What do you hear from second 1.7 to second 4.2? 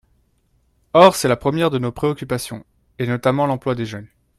nos préoccupations, et notamment l’emploi des jeunes.